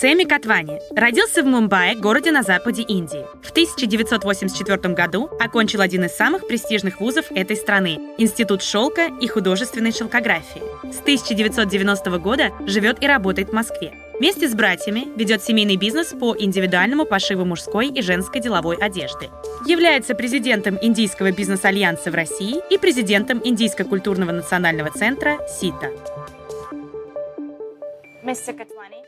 [0.00, 3.26] Сэмми Катвани родился в Мумбаи, городе на западе Индии.
[3.42, 9.92] В 1984 году окончил один из самых престижных вузов этой страны– Институт шелка и художественной
[9.92, 10.62] шелкографии.
[10.90, 13.92] С 1990 года живет и работает в Москве.
[14.18, 19.28] Вместе с братьями ведет семейный бизнес по индивидуальному пошиву мужской и женской деловой одежды.
[19.66, 25.90] Является президентом Индийского бизнес-альянса в России и президентом Индийско-культурного национального центра СИТА.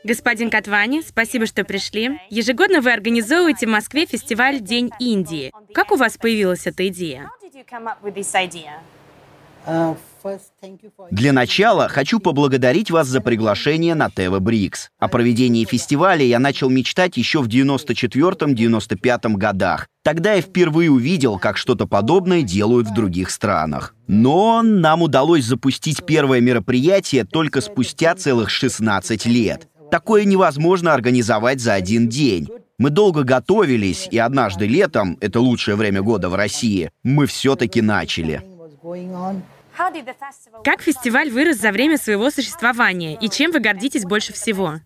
[0.03, 2.19] Господин Катвани, спасибо, что пришли.
[2.29, 5.51] Ежегодно вы организовываете в Москве фестиваль «День Индии».
[5.73, 7.29] Как у вас появилась эта идея?
[11.11, 14.89] Для начала хочу поблагодарить вас за приглашение на ТВ Брикс.
[14.99, 19.87] О проведении фестиваля я начал мечтать еще в 94-95 годах.
[20.03, 23.95] Тогда я впервые увидел, как что-то подобное делают в других странах.
[24.07, 29.67] Но нам удалось запустить первое мероприятие только спустя целых 16 лет.
[29.93, 32.49] Такое невозможно организовать за один день.
[32.79, 38.41] Мы долго готовились, и однажды летом, это лучшее время года в России, мы все-таки начали.
[40.63, 44.79] Как фестиваль вырос за время своего существования и чем вы гордитесь больше всего?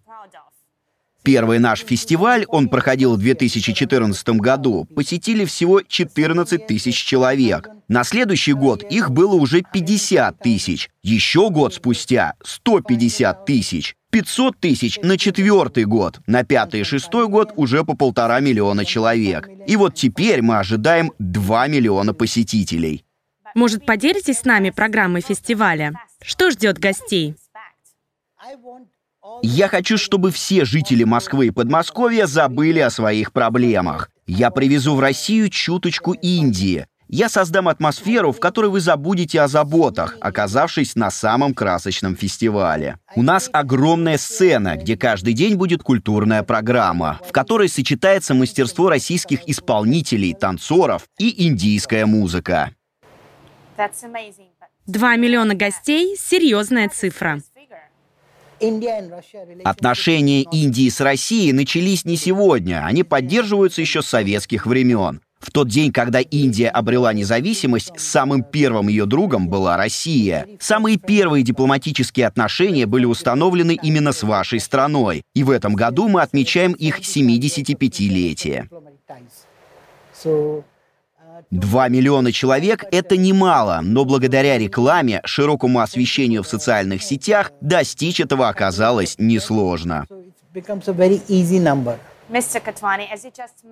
[1.27, 7.67] Первый наш фестиваль, он проходил в 2014 году, посетили всего 14 тысяч человек.
[7.89, 10.89] На следующий год их было уже 50 тысяч.
[11.03, 13.97] Еще год спустя 150 тысяч.
[14.11, 16.21] 500 тысяч на четвертый год.
[16.27, 19.49] На пятый и шестой год уже по полтора миллиона человек.
[19.67, 23.03] И вот теперь мы ожидаем 2 миллиона посетителей.
[23.53, 25.91] Может, поделитесь с нами программой фестиваля?
[26.21, 27.35] Что ждет гостей?
[29.41, 34.09] Я хочу, чтобы все жители Москвы и Подмосковья забыли о своих проблемах.
[34.25, 36.85] Я привезу в Россию чуточку Индии.
[37.09, 42.99] Я создам атмосферу, в которой вы забудете о заботах, оказавшись на самом красочном фестивале.
[43.15, 49.47] У нас огромная сцена, где каждый день будет культурная программа, в которой сочетается мастерство российских
[49.47, 52.71] исполнителей, танцоров и индийская музыка.
[54.85, 57.41] Два миллиона гостей— серьезная цифра.
[59.63, 65.21] Отношения Индии с Россией начались не сегодня, они поддерживаются еще с советских времен.
[65.39, 70.47] В тот день, когда Индия обрела независимость, самым первым ее другом была Россия.
[70.59, 76.21] Самые первые дипломатические отношения были установлены именно с вашей страной, и в этом году мы
[76.21, 78.67] отмечаем их 75-летие.
[81.51, 88.49] Два миллиона человек— это немало, но благодаря рекламе, широкому освещению в социальных сетях достичь этого
[88.49, 90.05] оказалось несложно.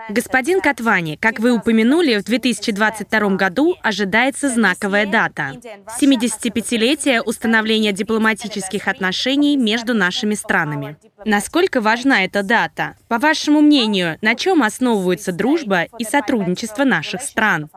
[0.10, 5.58] Господин Катвани, как вы упомянули, в 2022 году ожидается знаковая дата—
[6.00, 10.98] 75-летие установления дипломатических отношений между нашими странами.
[11.26, 12.96] Насколько важна эта дата?
[13.08, 17.70] По вашему мнению, на чем основываются дружба и сотрудничество наших стран?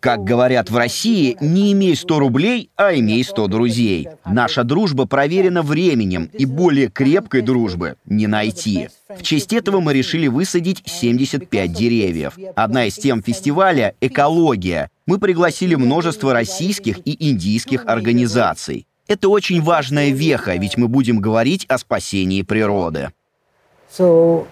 [0.00, 4.08] Как говорят в России, не имей 100 рублей, а имей 100 друзей.
[4.24, 8.88] Наша дружба проверена временем, и более крепкой дружбы не найти.
[9.08, 12.38] В честь этого мы решили высадить 75 деревьев.
[12.54, 14.90] Одна из тем фестиваля— экология.
[15.06, 18.86] Мы пригласили множество российских и индийских организаций.
[19.08, 23.10] Это очень важная веха, ведь мы будем говорить о спасении природы.
[23.90, 24.46] So,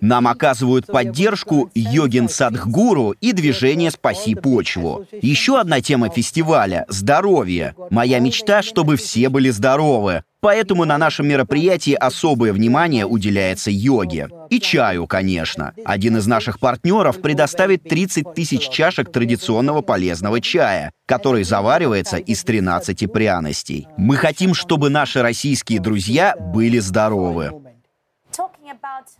[0.00, 5.06] нам оказывают поддержку йогин Садхгуру и движение «Спаси почву».
[5.20, 7.74] Еще одна тема фестиваля— здоровье.
[7.90, 10.22] Моя мечта, чтобы все были здоровы.
[10.42, 14.28] Поэтому на нашем мероприятии особое внимание уделяется йоге.
[14.50, 15.72] И чаю, конечно.
[15.84, 23.12] Один из наших партнеров предоставит 30 тысяч чашек традиционного полезного чая, который заваривается из 13
[23.12, 23.86] пряностей.
[23.96, 27.52] Мы хотим, чтобы наши российские друзья были здоровы.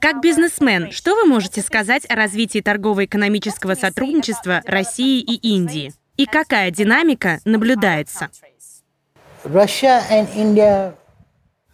[0.01, 5.93] Как бизнесмен, что вы можете сказать о развитии торгово-экономического сотрудничества России и Индии?
[6.17, 8.29] И какая динамика наблюдается?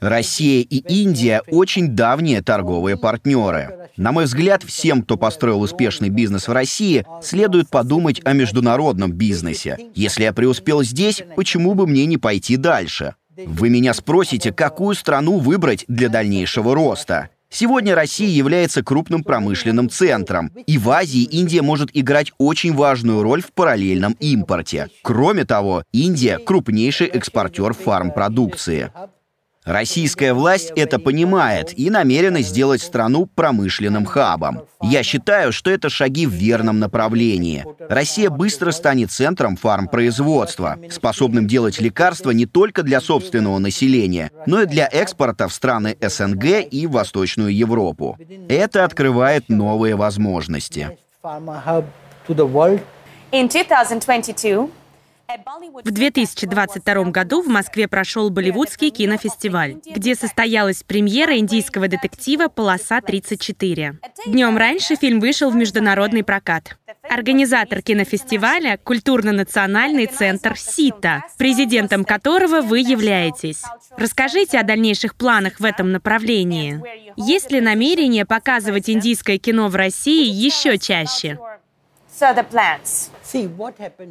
[0.00, 3.90] Россия и Индия очень давние торговые партнеры.
[3.96, 9.76] На мой взгляд, всем, кто построил успешный бизнес в России, следует подумать о международном бизнесе.
[9.94, 13.16] Если я преуспел здесь, почему бы мне не пойти дальше?
[13.36, 17.31] Вы меня спросите, какую страну выбрать для дальнейшего роста.
[17.50, 23.42] Сегодня Россия является крупным промышленным центром, и в Азии Индия может играть очень важную роль
[23.42, 24.88] в параллельном импорте.
[25.02, 28.92] Кроме того, Индия— крупнейший экспортер фармпродукции.
[29.69, 34.62] Российская власть это понимает и намерена сделать страну промышленным хабом.
[34.81, 37.67] Я считаю, что это шаги в верном направлении.
[37.87, 44.67] Россия быстро станет центром фармпроизводства, способным делать лекарства не только для собственного населения, но и
[44.67, 48.17] для экспорта в страны СНГ и Восточную Европу.
[48.49, 50.97] Это открывает новые возможности.
[53.31, 54.70] In 2022,
[55.84, 63.96] в 2022 году в Москве прошел Болливудский кинофестиваль, где состоялась премьера индийского детектива «Полоса 34».
[64.26, 66.78] Днем раньше фильм вышел в международный прокат.
[67.02, 73.62] Организатор кинофестиваля— Культурно-национальный центр СИТА, президентом которого вы являетесь.
[73.98, 76.82] Расскажите о дальнейших планах в этом направлении.
[77.16, 81.38] Есть ли намерение показывать индийское кино в России еще чаще?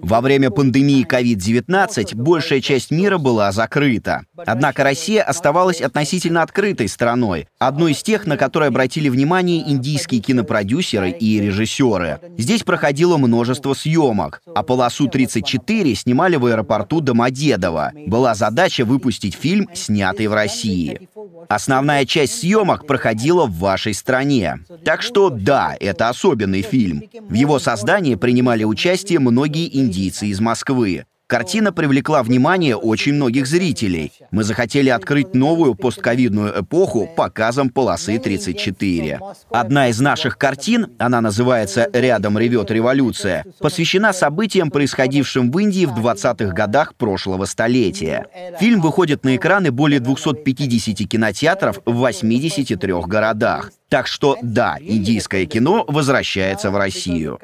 [0.01, 4.25] Во время пандемии COVID-19 большая часть мира была закрыта.
[4.45, 11.11] Однако Россия оставалась относительно открытой страной, одной из тех, на которые обратили внимание индийские кинопродюсеры
[11.11, 12.19] и режиссеры.
[12.37, 17.93] Здесь проходило множество съемок, а «Полосу 34» снимали в аэропорту Домодедово.
[18.05, 21.09] Была задача выпустить фильм, снятый в России.
[21.49, 24.59] Основная часть съемок проходила в вашей стране.
[24.83, 27.03] Так что да, это особенный фильм.
[27.29, 31.05] В его создании принимали участие многие индийцы из Москвы.
[31.27, 34.13] Картина привлекла внимание очень многих зрителей.
[34.31, 39.19] Мы захотели открыть новую постковидную эпоху показом полосы 34.
[39.51, 45.99] Одна из наших картин, она называется «Рядом ревет революция», посвящена событиям, происходившим в Индии в
[45.99, 48.27] 20-х годах прошлого столетия.
[48.61, 53.71] Фильм выходит на экраны более 250 кинотеатров в 83 городах.
[53.89, 57.37] Так что да, индийское кино возвращается в Россию.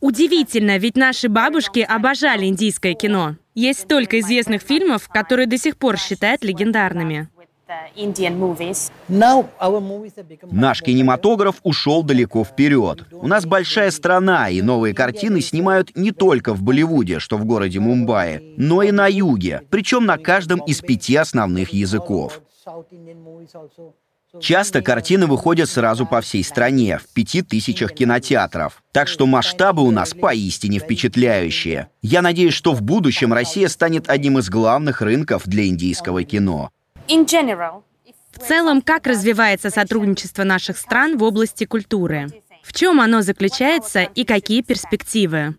[0.00, 3.36] Удивительно, ведь наши бабушки обожали индийское кино.
[3.54, 7.28] Есть столько известных фильмов, которые до сих пор считают легендарными.
[10.50, 13.06] Наш кинематограф ушел далеко вперед.
[13.10, 17.80] У нас большая страна, и новые картины снимают не только в Болливуде, что в городе
[17.80, 22.40] Мумбаи, но и на юге, причем на каждом из пяти основных языков.
[24.40, 28.82] Часто картины выходят сразу по всей стране, в пяти тысячах кинотеатров.
[28.92, 31.88] Так что масштабы у нас поистине впечатляющие.
[32.02, 36.70] Я надеюсь, что в будущем Россия станет одним из главных рынков для индийского кино.
[37.08, 42.28] В целом, как развивается сотрудничество наших стран в области культуры?
[42.62, 45.54] В чем оно заключается и какие перспективы?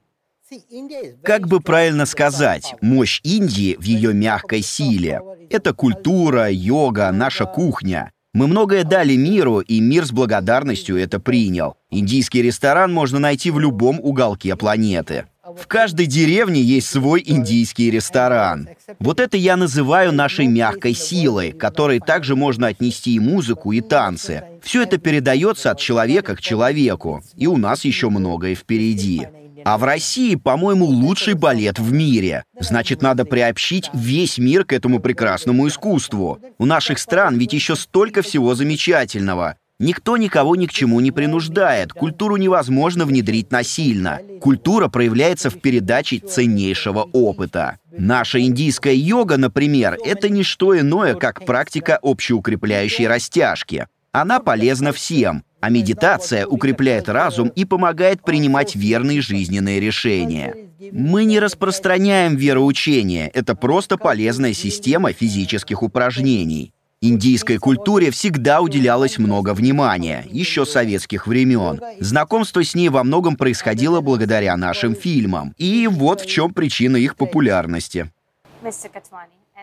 [1.23, 5.21] Как бы правильно сказать, мощь Индии в ее мягкой силе.
[5.49, 8.11] Это культура, йога, наша кухня.
[8.38, 11.75] Мы многое дали миру, и мир с благодарностью это принял.
[11.89, 15.25] Индийский ресторан можно найти в любом уголке планеты.
[15.44, 18.69] В каждой деревне есть свой индийский ресторан.
[19.00, 24.44] Вот это я называю нашей мягкой силой, которой также можно отнести и музыку, и танцы.
[24.62, 29.30] Все это передается от человека к человеку, и у нас еще многое впереди.
[29.69, 32.45] А в России, по-моему, лучший балет в мире.
[32.57, 36.39] Значит, надо приобщить весь мир к этому прекрасному искусству.
[36.57, 39.57] У наших стран ведь еще столько всего замечательного.
[39.77, 41.91] Никто никого ни к чему не принуждает.
[41.91, 44.21] Культуру невозможно внедрить насильно.
[44.39, 47.77] Культура проявляется в передаче ценнейшего опыта.
[47.91, 53.87] Наша индийская йога, например, это не что иное, как практика общеукрепляющей растяжки.
[54.13, 60.56] Она полезна всем, а медитация укрепляет разум и помогает принимать верные жизненные решения.
[60.92, 66.74] Мы не распространяем вероучение, это просто полезная система физических упражнений.
[67.00, 71.79] Индийской культуре всегда уделялось много внимания, еще советских времен.
[72.00, 75.53] Знакомство с ней во многом происходило благодаря нашим фильмам.
[75.58, 78.12] И вот в чем причина их популярности.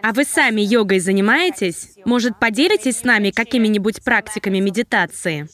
[0.03, 1.97] А вы сами йогой занимаетесь?
[2.05, 5.49] Может, поделитесь с нами какими-нибудь практиками медитации?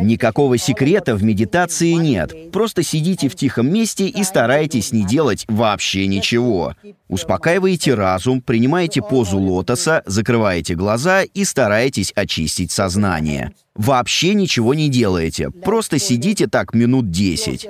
[0.00, 2.52] Никакого секрета в медитации нет.
[2.52, 6.74] Просто сидите в тихом месте и старайтесь не делать вообще ничего.
[7.08, 13.52] Успокаиваете разум, принимаете позу лотоса, закрываете глаза и стараетесь очистить сознание.
[13.74, 17.68] Вообще ничего не делаете, просто сидите так минут 10.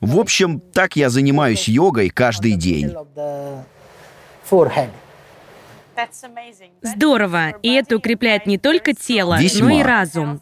[0.00, 2.92] В общем, так я занимаюсь йогой каждый день.
[6.82, 7.50] Здорово.
[7.62, 9.68] И это укрепляет не только тело, Весьма.
[9.68, 10.40] но и разум.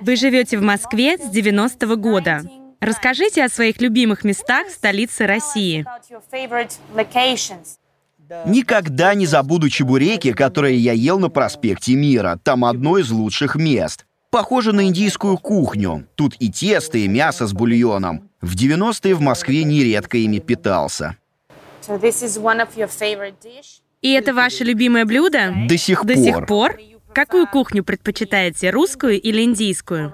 [0.00, 2.42] Вы живете в Москве с 90-го года.
[2.80, 5.86] Расскажите о своих любимых местах столицы России.
[8.44, 12.38] Никогда не забуду чебуреки, которые я ел на проспекте Мира.
[12.42, 14.04] Там одно из лучших мест.
[14.30, 16.06] Похоже на индийскую кухню.
[16.16, 18.28] Тут и тесто, и мясо с бульоном.
[18.40, 21.16] В 90-е в Москве нередко ими питался.
[24.02, 25.54] И это ваше любимое блюдо?
[25.68, 26.22] До сих До пор.
[26.24, 26.80] сих пор?
[27.14, 30.12] Какую кухню предпочитаете, русскую или индийскую?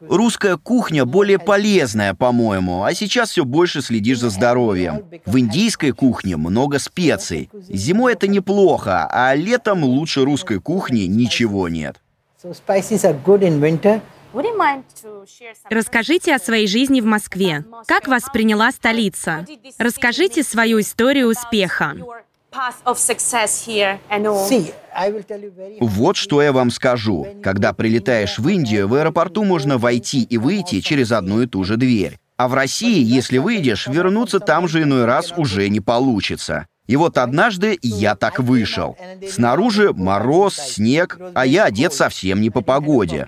[0.00, 5.04] Русская кухня более полезная, по-моему, а сейчас все больше следишь за здоровьем.
[5.24, 7.48] В индийской кухне много специй.
[7.68, 11.96] Зимой это неплохо, а летом лучше русской кухни ничего нет.
[12.42, 14.02] So spices are good in winter.
[15.70, 17.64] Расскажите о своей жизни в Москве.
[17.86, 19.46] Как вас приняла столица?
[19.78, 21.94] Расскажите свою историю успеха.
[25.80, 27.26] Вот что я вам скажу.
[27.42, 31.76] Когда прилетаешь в Индию, в аэропорту можно войти и выйти через одну и ту же
[31.76, 32.18] дверь.
[32.36, 36.66] А в России, если выйдешь, вернуться там же иной раз уже не получится.
[36.86, 38.96] И вот однажды я так вышел.
[39.28, 43.26] Снаружи мороз, снег, а я одет совсем не по погоде.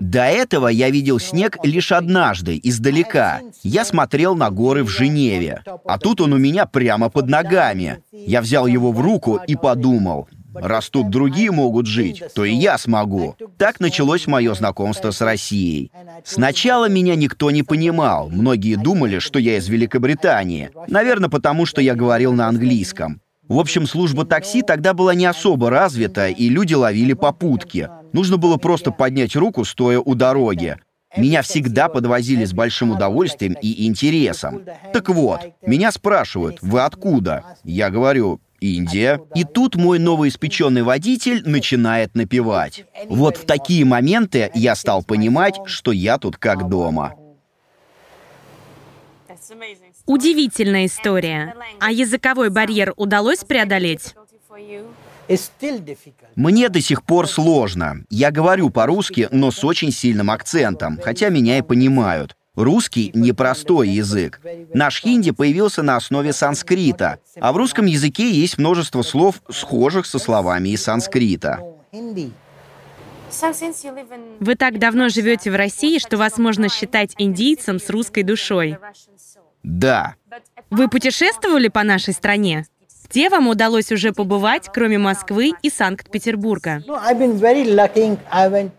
[0.00, 3.40] До этого я видел снег лишь однажды, издалека.
[3.62, 5.62] Я смотрел на горы в Женеве.
[5.84, 8.02] А тут он у меня прямо под ногами.
[8.12, 10.28] Я взял его в руку и подумал,
[10.60, 13.36] раз тут другие могут жить, то и я смогу.
[13.58, 15.90] Так началось мое знакомство с Россией.
[16.24, 18.28] Сначала меня никто не понимал.
[18.30, 20.70] Многие думали, что я из Великобритании.
[20.88, 23.20] Наверное, потому что я говорил на английском.
[23.48, 27.88] В общем, служба такси тогда была не особо развита, и люди ловили попутки.
[28.12, 30.78] Нужно было просто поднять руку, стоя у дороги.
[31.16, 34.62] Меня всегда подвозили с большим удовольствием и интересом.
[34.92, 37.44] Так вот, меня спрашивают, вы откуда?
[37.64, 39.20] Я говорю, Индия.
[39.34, 42.84] И тут мой новоиспеченный водитель начинает напевать.
[43.08, 47.14] Вот в такие моменты я стал понимать, что я тут как дома.
[50.06, 51.54] Удивительная история.
[51.80, 54.14] А языковой барьер удалось преодолеть?
[56.36, 58.04] Мне до сих пор сложно.
[58.10, 62.36] Я говорю по-русски, но с очень сильным акцентом, хотя меня и понимают.
[62.56, 64.40] Русский— непростой язык.
[64.72, 70.18] Наш хинди появился на основе санскрита, а в русском языке есть множество слов, схожих со
[70.18, 71.60] словами из санскрита.
[74.40, 78.78] Вы так давно живете в России, что вас можно считать индийцем с русской душой.
[79.62, 80.14] Да,
[80.70, 82.66] Вы путешествовали по нашей стране?
[83.08, 86.82] Где вам удалось уже побывать, кроме Москвы и Санкт-Петербурга?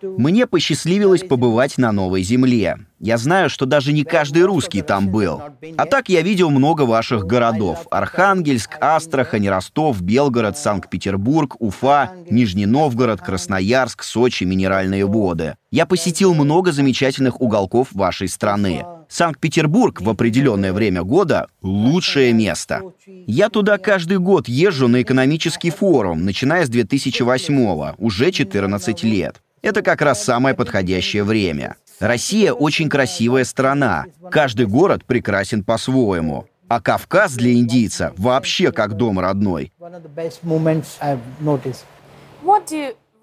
[0.01, 2.77] To мне посчастливилось побывать на Новой Земле.
[2.99, 5.41] Я знаю, что даже не каждый русский там был.
[5.77, 7.85] А так я видел много ваших городов.
[7.91, 15.55] Архангельск, Астрахань, Ростов, Белгород, Санкт-Петербург, Уфа, Нижний Новгород, Красноярск, Сочи, Минеральные воды.
[15.71, 18.83] Я посетил много замечательных уголков вашей страны.
[19.09, 22.81] Санкт-Петербург в определенное время года— лучшее место.
[23.05, 29.41] Я туда каждый год езжу на экономический форум, начиная с 2008 уже 14 лет.
[29.61, 31.75] Это как раз самое подходящее время.
[31.99, 34.05] Россия очень красивая страна.
[34.31, 36.45] Каждый город прекрасен по-своему.
[36.69, 39.71] А Кавказ для индийца вообще как дом родной.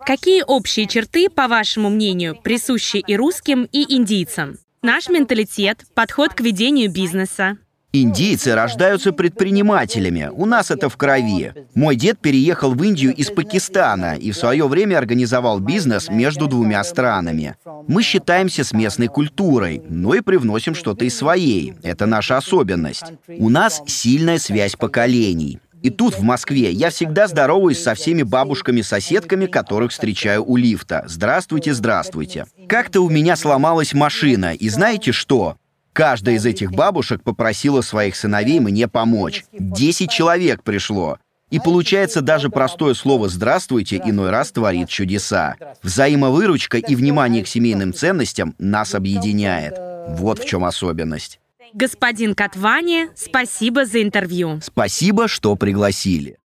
[0.06, 4.58] Какие общие черты, по вашему мнению, присущи и русским, и индийцам?
[4.82, 7.56] Наш менталитет, подход к ведению бизнеса.
[7.96, 10.28] Индийцы рождаются предпринимателями.
[10.32, 11.52] У нас это в крови.
[11.76, 16.82] Мой дед переехал в Индию из Пакистана и в свое время организовал бизнес между двумя
[16.82, 17.54] странами.
[17.86, 21.74] Мы считаемся с местной культурой, но и привносим что-то из своей.
[21.84, 23.12] Это наша особенность.
[23.28, 25.60] У нас сильная связь поколений.
[25.80, 31.04] И тут, в Москве, я всегда здороваюсь со всеми бабушками-соседками, которых встречаю у лифта.
[31.06, 32.46] Здравствуйте, здравствуйте.
[32.68, 35.58] Как-то у меня сломалась машина, и знаете что?
[35.94, 39.44] Каждая из этих бабушек попросила своих сыновей мне помочь.
[39.52, 41.18] Десять человек пришло.
[41.50, 45.54] И получается, даже простое слово «здравствуйте» иной раз творит чудеса.
[45.84, 49.76] Взаимовыручка и внимание к семейным ценностям нас объединяет.
[50.08, 51.38] Вот в чем особенность.
[51.72, 54.58] Господин Катвани, спасибо за интервью.
[54.64, 56.38] Спасибо, что пригласили.